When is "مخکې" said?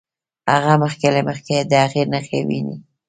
0.83-1.07, 1.29-1.55